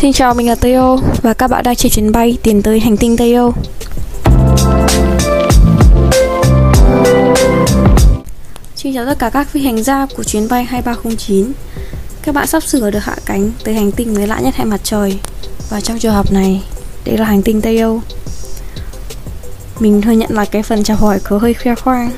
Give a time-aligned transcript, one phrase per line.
[0.00, 2.96] Xin chào, mình là Teo và các bạn đang trên chuyến bay tiến tới hành
[2.96, 3.52] tinh Teo.
[8.76, 11.52] Xin chào tất cả các phi hành gia của chuyến bay 2309.
[12.22, 14.80] Các bạn sắp sửa được hạ cánh tới hành tinh mới lạ nhất hệ mặt
[14.84, 15.18] trời.
[15.70, 16.62] Và trong trường hợp này,
[17.04, 18.02] đấy là hành tinh Teo.
[19.80, 22.10] Mình thừa nhận là cái phần chào hỏi có hơi khoe khoang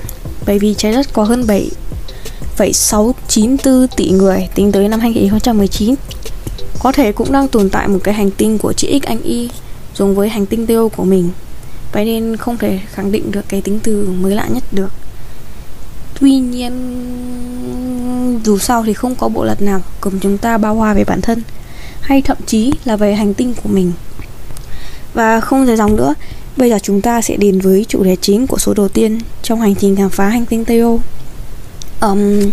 [0.47, 1.71] bởi vì trái đất có hơn 7
[2.73, 5.95] 694 tỷ người tính tới năm 2019
[6.83, 9.51] có thể cũng đang tồn tại một cái hành tinh của chị X anh Y
[9.95, 11.31] giống với hành tinh Teo của mình.
[11.93, 14.93] Vậy nên không thể khẳng định được cái tính từ mới lạ nhất được.
[16.21, 16.73] Tuy nhiên
[18.45, 21.21] dù sao thì không có bộ lật nào cùng chúng ta bao hoa về bản
[21.21, 21.43] thân
[22.01, 23.93] hay thậm chí là về hành tinh của mình.
[25.15, 26.15] Và không dài dòng nữa
[26.57, 29.61] bây giờ chúng ta sẽ đến với chủ đề chính của số đầu tiên trong
[29.61, 31.01] hành trình khám phá hành tinh Teo
[32.01, 32.51] um,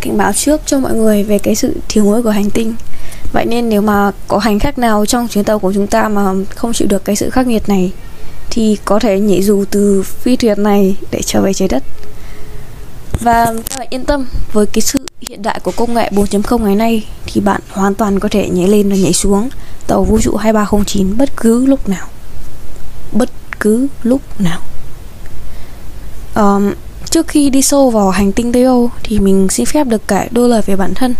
[0.00, 2.74] cảnh báo trước cho mọi người về cái sự thiếu mới của hành tinh.
[3.32, 6.32] Vậy nên nếu mà có hành khách nào trong chuyến tàu của chúng ta mà
[6.54, 7.92] không chịu được cái sự khắc nghiệt này
[8.50, 11.82] thì có thể nhảy dù từ phi thuyền này để trở về trái đất.
[13.20, 16.74] Và các bạn yên tâm với cái sự hiện đại của công nghệ 4.0 ngày
[16.74, 19.48] nay thì bạn hoàn toàn có thể nhảy lên và nhảy xuống
[19.86, 22.06] tàu vũ trụ 2309 bất cứ lúc nào.
[23.12, 24.60] Bất cứ lúc nào.
[26.34, 26.72] Um,
[27.10, 30.28] trước khi đi sâu vào hành tinh Tây Âu thì mình xin phép được kể
[30.30, 31.14] đôi lời về bản thân.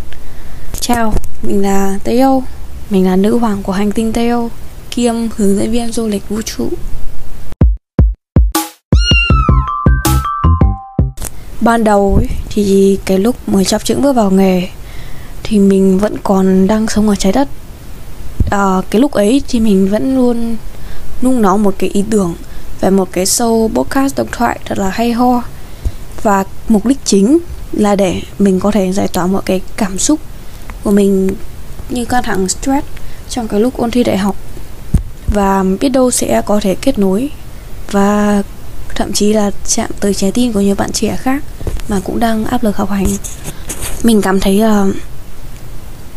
[0.95, 2.43] Chào, mình là Teo
[2.91, 4.51] Mình là nữ hoàng của hành tinh Teo
[4.91, 6.69] Kiêm hướng dẫn viên du lịch vũ trụ.
[11.61, 14.69] Ban đầu ấy, thì cái lúc mới chập chững bước vào nghề
[15.43, 17.49] Thì mình vẫn còn đang sống ở trái đất.
[18.51, 20.57] À, Cái lúc ấy thì mình vẫn luôn
[21.23, 22.35] nung nóng một cái ý tưởng
[22.81, 25.43] Về một cái show podcast độc thoại thật là hay ho.
[26.23, 27.39] Và mục đích chính
[27.73, 30.21] là để mình có thể giải tỏa mọi cái cảm xúc
[30.85, 31.29] của mình
[31.89, 32.87] như căng thẳng, stress
[33.29, 34.37] trong cái lúc ôn thi đại học.
[35.35, 37.31] Và biết đâu sẽ có thể kết nối
[37.91, 38.43] và
[38.95, 41.43] thậm chí là chạm tới trái tim của nhiều bạn trẻ khác
[41.89, 43.07] mà cũng đang áp lực học hành.
[44.03, 44.87] Mình cảm thấy là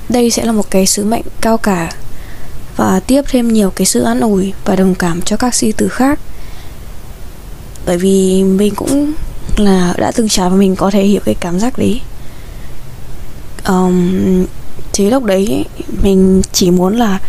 [0.10, 1.92] đây sẽ là một cái sứ mệnh cao cả
[2.76, 5.88] và tiếp thêm nhiều cái sự an ủi và đồng cảm cho các sĩ tử
[5.88, 6.20] khác.
[7.86, 9.14] Bởi vì mình cũng
[9.58, 12.02] là, đã từng trải và mình có thể hiểu cái cảm giác đấy
[13.68, 14.46] um,
[14.94, 15.66] thì lúc đấy
[16.02, 17.20] mình chỉ muốn là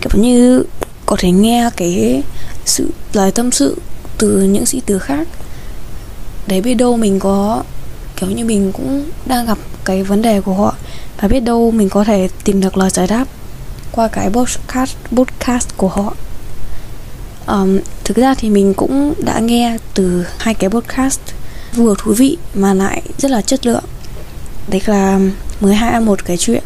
[0.00, 0.64] kiểu như
[1.06, 2.22] có thể nghe cái
[2.64, 3.76] sự lời tâm sự
[4.18, 5.28] từ những sĩ tử khác.
[6.46, 7.62] Để biết đâu mình có
[8.16, 10.74] kiểu như mình cũng đang gặp cái vấn đề của họ
[11.20, 13.24] và biết đâu mình có thể tìm được lời giải đáp
[13.92, 16.14] qua cái podcast podcast của họ.
[17.46, 21.20] Um, thực ra thì mình cũng đã nghe từ hai cái podcast
[21.74, 23.84] vừa thú vị mà lại rất là chất lượng.
[24.68, 25.20] Đấy là
[25.62, 26.64] 12 một cái chuyện.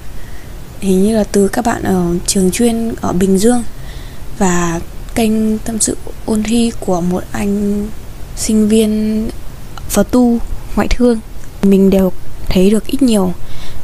[0.80, 3.64] Hình như là từ các bạn ở trường chuyên ở Bình Dương
[4.38, 4.80] và
[5.14, 5.96] kênh tâm sự
[6.26, 7.86] ôn thi của một anh
[8.36, 9.28] sinh viên
[9.88, 10.38] Phật tu
[10.76, 11.20] ngoại thương.
[11.62, 12.12] Mình đều
[12.48, 13.32] thấy được ít nhiều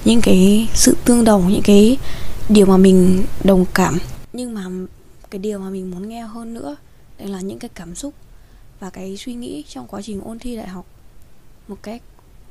[0.05, 1.99] những cái sự tương đồng, những cái
[2.49, 3.99] điều mà mình đồng cảm.
[4.33, 4.65] Nhưng mà
[5.31, 6.77] cái điều mà mình muốn nghe hơn nữa,
[7.19, 8.15] đấy là những cái cảm xúc
[8.81, 10.87] và cái suy nghĩ trong quá trình ôn thi đại học
[11.69, 12.03] một cách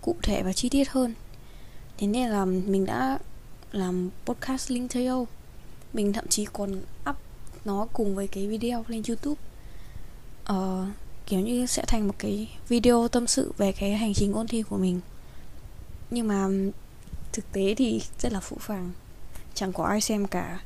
[0.01, 1.13] cụ thể và chi tiết hơn
[2.01, 3.19] thế nên là mình đã
[3.71, 5.27] làm podcast link theo
[5.93, 7.15] mình thậm chí còn up
[7.65, 9.41] nó cùng với cái video lên youtube.
[10.53, 10.87] Uh,
[11.25, 14.61] kiểu như sẽ thành một cái video tâm sự về cái hành trình ôn thi
[14.61, 14.99] của mình.
[16.11, 16.47] Nhưng mà
[17.33, 18.91] thực tế thì rất là phụ phàng.
[19.53, 20.59] Chẳng có ai xem cả.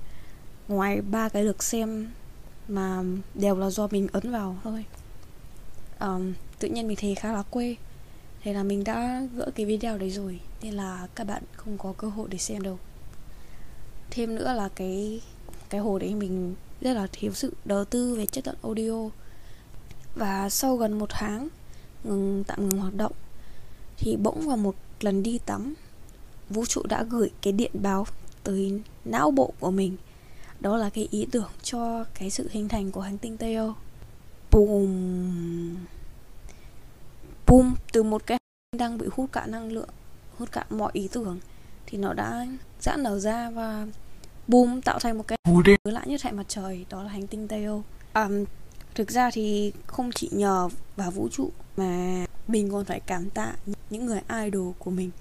[0.67, 2.11] Ngoài ba cái lượt xem
[2.67, 3.03] mà
[3.33, 4.85] đều là do mình ấn vào thôi.
[5.99, 7.75] Um, tự nhiên mình thấy khá là quê
[8.45, 11.93] thế là mình đã gỡ cái video đấy rồi, nên là các bạn không có
[11.97, 12.79] cơ hội để xem đâu.
[14.11, 15.21] Thêm nữa là cái
[15.69, 19.09] cái hồ đấy mình rất là thiếu sự đầu tư về chất lượng audio.
[20.15, 21.47] Và sau gần một tháng,
[22.03, 23.11] ngừng, tạm ngừng hoạt động,
[23.97, 25.73] thì bỗng vào một lần đi tắm,
[26.49, 28.07] vũ trụ đã gửi cái điện báo
[28.43, 29.97] tới não bộ của mình.
[30.59, 33.75] Đó là cái ý tưởng cho cái sự hình thành của hành tinh Teo.
[34.51, 35.54] Boom!
[37.47, 38.37] Bùm từ một cái
[38.77, 39.89] đang bị hút cạn năng lượng
[40.37, 41.39] hút cạn mọi ý tưởng
[41.85, 42.47] thì nó đã
[42.79, 43.87] giãn nở ra và
[44.47, 47.47] boom tạo thành một cái mới lạ nhất hệ mặt trời đó là hành tinh
[47.47, 47.83] Teo
[48.13, 48.29] à,
[48.95, 53.55] thực ra thì không chỉ nhờ vào vũ trụ mà mình còn phải cảm tạ
[53.89, 55.11] những người idol của mình.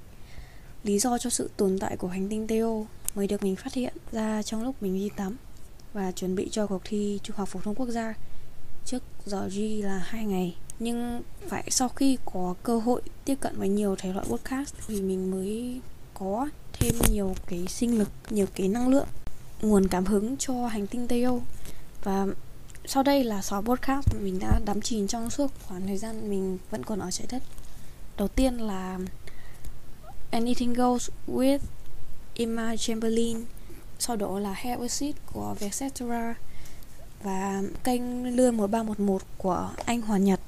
[0.82, 3.94] Lý do cho sự tồn tại của hành tinh Teo mới được mình phát hiện
[4.12, 5.37] ra trong lúc mình đi tắm
[5.93, 8.15] và chuẩn bị cho cuộc thi trung học phổ thông quốc gia
[8.85, 13.59] trước giờ G là hai ngày nhưng phải sau khi có cơ hội tiếp cận
[13.59, 15.81] với nhiều thể loại podcast thì mình mới
[16.15, 19.06] có thêm nhiều cái sinh lực, nhiều cái năng lượng,
[19.62, 21.43] nguồn cảm hứng cho hành tinh Tây Âu.
[22.05, 22.26] Và
[22.87, 26.59] sau đây là 6 podcast mình đã đắm chìm trong suốt khoảng thời gian mình
[26.71, 27.43] vẫn còn ở trái đất.
[28.17, 28.99] Đầu tiên là
[30.31, 31.59] Anything Goes with
[32.35, 33.44] Emma Chamberlain,
[33.99, 36.35] sau đó là Hair Acid của Vietcetera
[37.23, 40.41] và kênh Lươn 1311 của anh hòa Nhật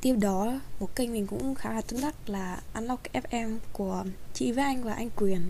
[0.00, 4.04] tiếp đó một kênh mình cũng khá là tâm đắc là Unlock FM của
[4.34, 5.40] chị với anh và anh Quyền.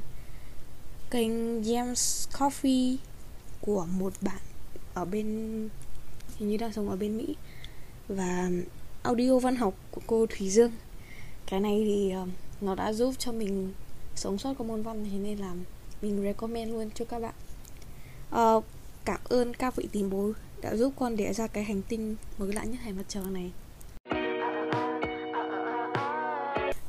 [1.11, 2.97] Kênh James Coffee
[3.61, 4.41] của một bạn
[4.95, 5.27] ở bên
[6.37, 7.37] hình như đang sống ở bên Mỹ
[8.09, 8.51] và
[9.03, 10.73] audio văn học của cô Thùy Dương.
[11.47, 12.27] Cái này thì ờ,
[12.61, 13.73] nó đã giúp cho mình
[14.15, 15.55] sống sót qua môn văn thế nên là
[16.03, 17.35] mình recommend luôn cho các bạn.
[18.37, 18.65] Uh,
[19.05, 22.53] cảm ơn các vị tiền bối đã giúp con đẻ ra cái hành tinh mới
[22.53, 23.51] lạ nhất hệ mặt trời này.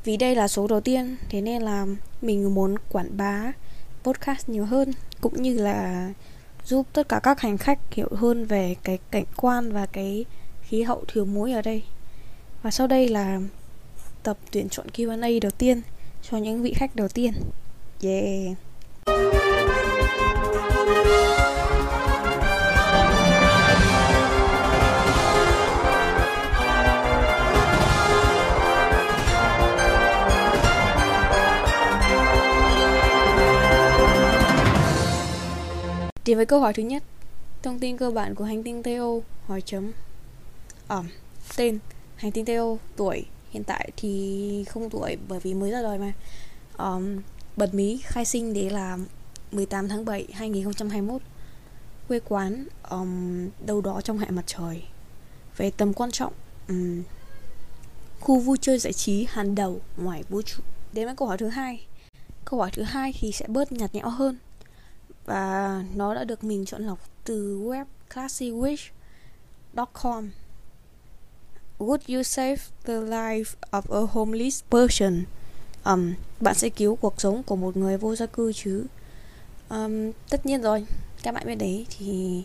[0.10, 1.86] Vì đây là số đầu tiên, thế nên là
[2.22, 3.52] mình muốn quảng bá
[4.04, 4.92] podcast nhiều hơn,
[5.22, 6.10] cũng như là
[6.66, 10.26] giúp tất cả các hành khách hiểu hơn về cái cảnh quan và cái
[10.62, 11.84] khí hậu thiếu muối ở đây.
[12.64, 13.40] Và sau đây là
[14.24, 15.82] tập tuyển chọn Q&A đầu tiên
[16.30, 17.34] cho những vị khách đầu tiên.
[18.04, 18.58] Yeah.
[36.30, 37.04] Đến với câu hỏi thứ nhất.
[37.64, 39.92] Thông tin cơ bản của hành tinh Theo Hỏi chấm.
[40.88, 41.16] Ẩm à,
[41.56, 41.80] Tên
[42.16, 46.14] Hành tinh Theo Tuổi Hiện tại thì không tuổi bởi vì mới ra đời mà.
[46.78, 47.22] Um,
[47.58, 48.98] Bật mí khai sinh đấy là
[49.52, 51.22] 18 tháng 7 2021
[52.08, 54.84] Quê quán um, đâu đó trong hệ mặt trời.
[55.58, 56.34] Về tầm quan trọng
[56.68, 57.04] um,
[58.20, 60.64] Khu vui chơi giải trí hàng đầu ngoài vũ trụ.
[60.94, 61.86] Đến với câu hỏi thứ hai.
[62.46, 64.38] Câu hỏi thứ hai thì sẽ bớt nhạt nhẽo hơn
[65.30, 70.30] và nó đã được mình chọn lọc từ web classywish.com
[71.80, 75.24] Would you save the life of a homeless person?
[75.86, 78.86] Um, bạn sẽ cứu cuộc sống của một người vô gia cư chứ?
[79.70, 80.86] Um, tất nhiên rồi,
[81.24, 82.44] các bạn biết đấy thì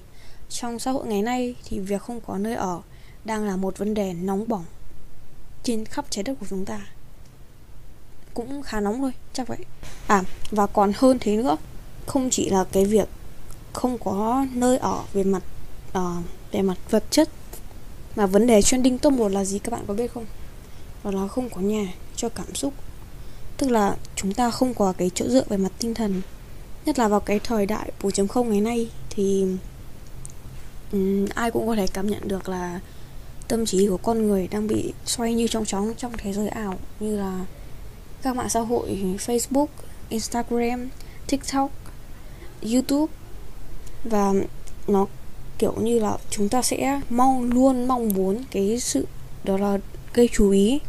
[0.49, 2.81] trong xã hội ngày nay thì việc không có nơi ở
[3.25, 4.65] đang là một vấn đề nóng bỏng
[5.63, 6.87] trên khắp trái đất của chúng ta
[8.35, 9.59] cũng khá nóng thôi chắc vậy
[10.07, 11.57] à và còn hơn thế nữa
[12.07, 13.09] không chỉ là cái việc
[13.73, 15.43] không có nơi ở về mặt
[15.99, 17.29] uh, về mặt vật chất
[18.17, 20.27] mà vấn đề trending top 1 là gì các bạn có biết không?
[21.05, 22.75] Đó là không có nhà cho cảm xúc.
[23.57, 26.23] Tức là chúng ta không có cái chỗ dựa về mặt tinh thần.
[26.87, 29.47] Nhất là vào cái thời đại 4.0 ngày nay thì
[30.93, 32.81] um, ai cũng có thể cảm nhận được là
[33.49, 36.79] tâm trí của con người đang bị xoay như trong chóng trong thế giới ảo
[37.01, 37.45] như là
[38.23, 39.67] các mạng xã hội Facebook,
[40.09, 40.89] Instagram,
[41.27, 41.71] TikTok
[42.63, 43.13] YouTube.
[44.05, 44.33] Và
[44.89, 45.07] nó
[45.59, 49.07] kiểu như là chúng ta sẽ mong, luôn mong muốn cái sự
[49.45, 49.79] đó là
[50.15, 50.81] gây chú ý,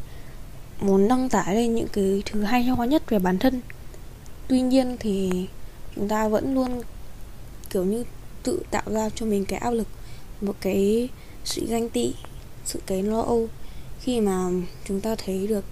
[0.81, 3.61] muốn đăng tải lên những cái thứ hay ho nhất về bản thân.
[4.47, 5.47] Tuy nhiên thì
[5.95, 6.81] chúng ta vẫn luôn
[7.69, 8.03] kiểu như
[8.43, 9.87] tự tạo ra cho mình cái áp lực,
[10.41, 11.09] một cái
[11.43, 12.13] sự ganh tị,
[12.65, 13.49] sự cái lo âu
[14.01, 14.49] khi mà
[14.85, 15.65] chúng ta thấy được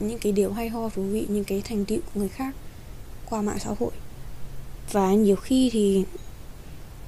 [0.00, 2.54] những cái điều hay ho, thú vị, những cái thành tựu của người khác
[3.30, 3.90] qua mạng xã hội
[4.92, 6.04] và nhiều khi thì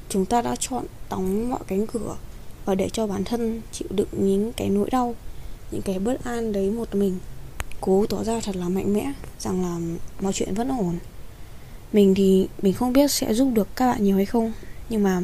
[0.09, 2.17] chúng ta đã chọn đóng mọi cánh cửa
[2.65, 5.15] và để cho bản thân chịu đựng những cái nỗi đau,
[5.71, 7.19] những cái bất an đấy một mình,
[7.81, 10.99] cố tỏ ra thật là mạnh mẽ rằng là mọi chuyện vẫn ổn.
[11.93, 14.53] Mình thì mình không biết sẽ giúp được các bạn nhiều hay không,
[14.89, 15.23] nhưng mà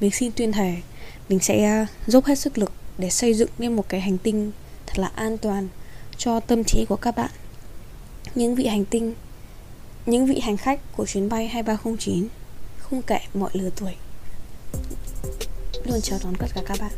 [0.00, 0.76] mình xin tuyên thề,
[1.28, 4.52] mình sẽ à, dốc hết sức lực để xây dựng nên một cái hành tinh
[4.86, 5.68] thật là an toàn
[6.16, 7.30] cho tâm trí của các bạn.
[8.34, 9.14] Những vị hành tinh
[10.06, 12.28] những vị hành khách của chuyến bay 2309
[12.78, 13.92] không kể mọi lứa tuổi.
[15.84, 16.92] Luôn chào đón tất cả các bạn.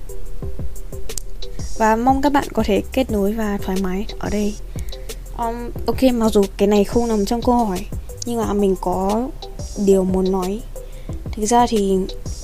[1.79, 4.55] Và mong các bạn có thể kết nối và thoải mái ở đây.
[5.39, 7.87] Um, ok mặc dù cái này không nằm trong câu hỏi
[8.27, 9.29] nhưng mà mình có
[9.87, 10.61] điều muốn nói.
[11.33, 11.99] Thực ra thì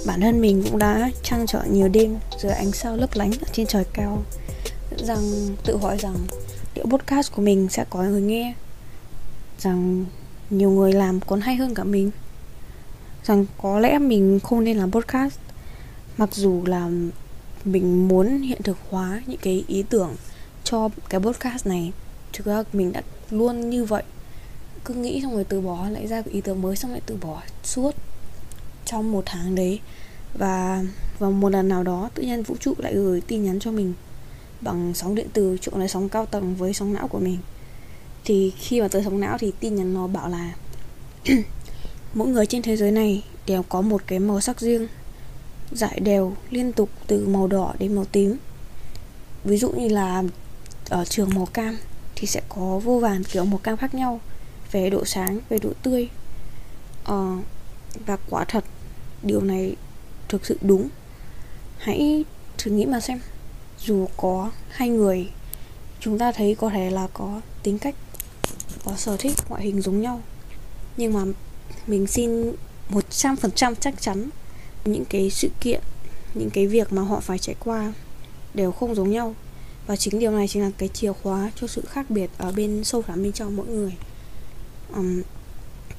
[0.07, 3.49] bản thân mình cũng đã trăng trở nhiều đêm dưới ánh sao lấp lánh ở
[3.53, 4.23] trên trời cao
[4.99, 6.17] rằng tự hỏi rằng
[6.75, 8.55] liệu podcast của mình sẽ có người nghe
[9.59, 10.05] rằng
[10.51, 12.11] nhiều người làm còn hay hơn cả mình.
[13.25, 15.39] Rằng có lẽ mình không nên làm podcast.
[16.19, 16.91] Mặc dù là
[17.65, 20.17] mình muốn hiện thực hóa những cái ý tưởng
[20.65, 21.93] cho cái podcast này.
[22.33, 24.03] Thực ra mình đã luôn như vậy.
[24.85, 27.17] Cứ nghĩ xong rồi từ bỏ, lại ra cái ý tưởng mới xong lại từ
[27.21, 27.95] bỏ suốt
[28.85, 29.81] trong một tháng đấy.
[30.39, 30.85] Và
[31.19, 33.95] vào một lần nào đó, tự nhiên vũ trụ lại gửi tin nhắn cho mình
[34.61, 37.39] bằng sóng điện từ chỗ này, sóng cao tầng với sóng não của mình
[38.25, 40.55] thì khi mà tới sóng não thì tin nhắn nó bảo là
[42.15, 44.89] mỗi người trên thế giới này đều có một cái màu sắc riêng
[45.73, 48.37] dải đều liên tục từ màu đỏ đến màu tím.
[49.45, 50.23] Ví dụ như là
[50.89, 51.79] ở trường màu cam
[52.15, 54.21] thì sẽ có vô vàn kiểu màu cam khác nhau
[54.73, 56.09] về độ sáng về độ tươi.
[57.05, 57.37] Ờ,
[58.07, 58.65] và quả thật
[59.23, 59.77] điều này
[60.29, 60.89] thực sự đúng.
[61.79, 62.25] Hãy
[62.59, 63.21] thử nghĩ mà xem
[63.79, 65.31] dù có hai người
[66.01, 67.95] chúng ta thấy có thể là có tính cách
[68.85, 70.21] có sở thích ngoại hình giống nhau.
[70.97, 71.25] Nhưng mà
[71.87, 72.53] mình xin
[72.91, 74.31] 100% chắc chắn
[74.85, 75.81] những cái sự kiện
[76.35, 77.93] những cái việc mà họ phải trải qua
[78.55, 79.35] đều không giống nhau.
[79.87, 82.85] Và chính điều này chính là cái chìa khóa cho sự khác biệt ở bên
[82.85, 83.93] sâu thẳm bên trong mỗi người.
[84.95, 85.23] Um,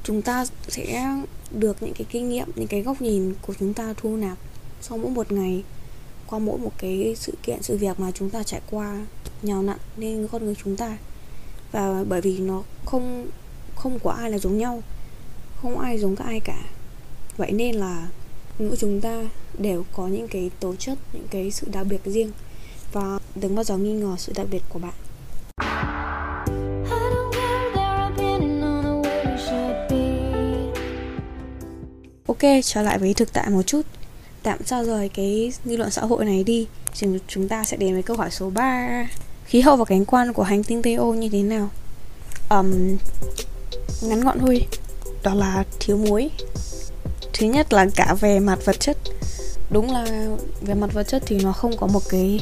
[0.03, 1.07] chúng ta sẽ
[1.51, 4.37] được những cái kinh nghiệm những cái góc nhìn của chúng ta thu nạp
[4.81, 5.63] sau mỗi một ngày
[6.27, 9.05] qua mỗi một cái sự kiện sự việc mà chúng ta trải qua
[9.41, 10.97] nhào nặn nên con người chúng ta
[11.71, 13.27] và bởi vì nó không
[13.75, 14.83] không có ai là giống nhau.
[15.61, 16.61] Không ai giống các ai cả.
[17.37, 18.07] Vậy nên là
[18.59, 19.23] mỗi chúng ta
[19.57, 22.31] đều có những cái tố chất những cái sự đặc biệt riêng.
[22.91, 24.93] Và đừng bao giờ nghi ngờ sự đặc biệt của bạn.
[32.27, 33.81] Ok, trở lại với thực tại một chút.
[34.43, 36.67] Tạm xa rời cái dư luận xã hội này đi.
[37.27, 39.07] Chúng ta sẽ đến với câu hỏi số 3
[39.45, 41.69] Khí hậu và cảnh quan của hành tinh Tây Âu như thế nào?
[42.49, 42.97] Um,
[44.01, 44.67] ngắn gọn thôi.
[45.23, 46.29] Đó là thiếu muối.
[47.33, 48.97] Thứ nhất là cả về mặt vật chất.
[49.69, 50.27] Đúng là
[50.61, 52.39] về mặt vật chất thì nó không có một cái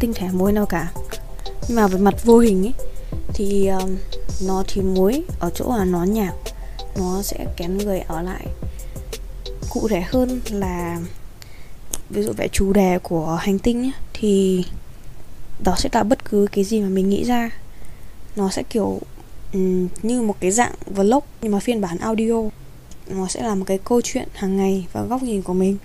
[0.00, 0.92] tinh thể muối nào cả.
[1.68, 2.74] Nhưng mà về mặt vô hình ấy
[3.34, 3.96] Thì um,
[4.46, 6.34] nó thiếu muối ở chỗ là nó nhạt.
[6.96, 8.46] Nó sẽ kén người ở lại.
[9.70, 11.00] Cụ thể hơn là
[12.10, 14.64] ví dụ về chủ đề của hành tinh ấy, thì
[15.64, 17.50] đó sẽ là bất cứ cái gì mà mình nghĩ ra.
[18.36, 19.00] Nó sẽ kiểu
[19.52, 22.42] um, như một cái dạng vlog nhưng mà phiên bản audio.
[23.06, 25.76] Nó sẽ là một cái câu chuyện hàng ngày và góc nhìn của mình.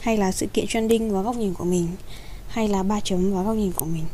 [0.00, 1.88] Hay là sự kiện trending và góc nhìn của mình.
[2.48, 4.04] Hay là ba chấm và góc nhìn của mình.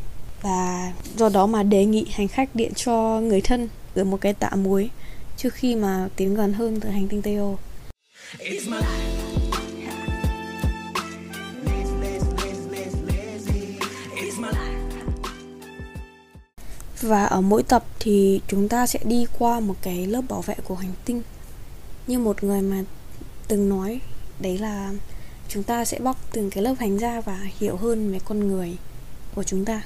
[0.42, 4.34] Và do đó mà đề nghị hành khách điện cho người thân gửi một cái
[4.34, 4.90] tạ muối
[5.36, 7.58] trước khi mà tiến gần hơn từ hành tinh Tây Âu.
[8.38, 9.23] It's my life.
[17.04, 20.54] Và ở mỗi tập thì chúng ta sẽ đi qua một cái lớp bảo vệ
[20.64, 21.22] của hành tinh.
[22.06, 22.84] Như một người mà
[23.48, 24.00] từng nói,
[24.40, 24.92] Đấy là
[25.48, 28.76] chúng ta sẽ bóc từng cái lớp hành ra và hiểu hơn về con người
[29.34, 29.82] của chúng ta.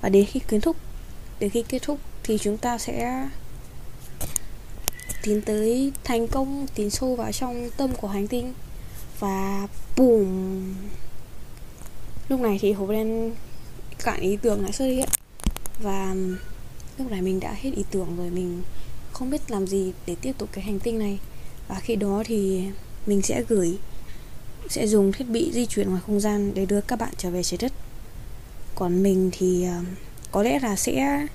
[0.00, 0.76] Và đến khi kết thúc,
[1.40, 3.28] Đến khi kết thúc thì chúng ta sẽ
[5.22, 8.54] tiến tới thành công, tiến sâu vào trong tâm của hành tinh.
[9.18, 10.74] Và bùm!
[12.28, 13.34] Lúc này thì hộp đen
[14.04, 15.08] cạn ý tưởng lại xuất hiện
[15.82, 16.14] và
[16.98, 18.62] lúc này mình đã hết ý tưởng rồi, mình
[19.12, 21.18] không biết làm gì để tiếp tục cái hành tinh này.
[21.68, 22.64] Và khi đó thì
[23.06, 23.78] mình sẽ gửi,
[24.68, 27.42] sẽ dùng thiết bị di chuyển ngoài không gian để đưa các bạn trở về
[27.42, 27.72] trái đất.
[28.74, 29.66] Còn mình thì
[30.30, 31.26] có lẽ là sẽ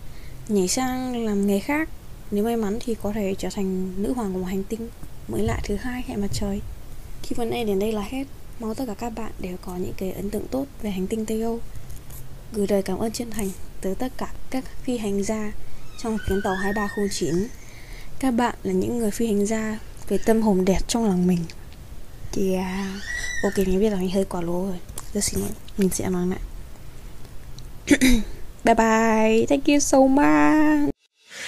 [0.48, 1.90] nhảy sang làm nghề khác.
[2.32, 4.90] Nếu may mắn thì có thể trở thành nữ hoàng của một hành tinh
[5.28, 6.62] mới lạ thứ hai hệ mặt trời.
[7.24, 8.24] Khi vấn đề đến đây là hết.
[8.60, 11.26] Mong tất cả các bạn đều có những cái ấn tượng tốt về hành tinh
[11.26, 11.60] Tây Âu.
[12.54, 13.50] Gửi lời cảm ơn chân thành
[13.84, 15.52] tới tất cả các phi hành gia
[16.04, 17.48] trong chuyến tàu 2309
[18.20, 21.40] các bạn là những người phi hành gia về tâm hồn đẹp trong lòng mình.
[22.38, 23.02] Yeah à,
[23.44, 24.80] ok, mình biết là mình hơi quá lố rồi.
[25.14, 26.40] Rất xin lỗi, mình sẽ nói lại.
[28.64, 29.46] Bye bye.
[29.50, 30.90] Thank you so much.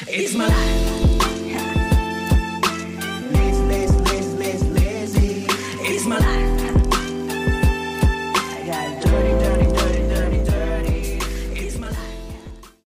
[0.06, 0.94] It's my life.